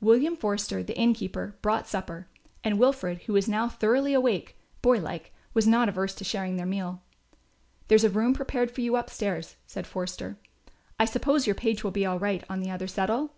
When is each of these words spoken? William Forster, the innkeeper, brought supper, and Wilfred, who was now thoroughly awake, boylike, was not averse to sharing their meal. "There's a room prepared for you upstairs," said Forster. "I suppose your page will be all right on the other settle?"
William 0.00 0.36
Forster, 0.36 0.84
the 0.84 0.96
innkeeper, 0.96 1.56
brought 1.62 1.88
supper, 1.88 2.28
and 2.62 2.78
Wilfred, 2.78 3.22
who 3.24 3.32
was 3.32 3.48
now 3.48 3.68
thoroughly 3.68 4.14
awake, 4.14 4.56
boylike, 4.82 5.32
was 5.52 5.66
not 5.66 5.88
averse 5.88 6.14
to 6.14 6.22
sharing 6.22 6.54
their 6.54 6.64
meal. 6.64 7.02
"There's 7.88 8.04
a 8.04 8.08
room 8.10 8.34
prepared 8.34 8.70
for 8.70 8.82
you 8.82 8.94
upstairs," 8.94 9.56
said 9.66 9.84
Forster. 9.84 10.38
"I 11.00 11.06
suppose 11.06 11.48
your 11.48 11.56
page 11.56 11.82
will 11.82 11.90
be 11.90 12.06
all 12.06 12.20
right 12.20 12.44
on 12.48 12.60
the 12.60 12.70
other 12.70 12.86
settle?" 12.86 13.32